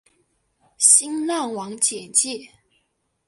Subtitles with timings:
[0.79, 2.49] 新浪网简介